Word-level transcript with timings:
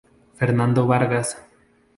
Fernando 0.33 0.87
Vargas. 0.87 1.37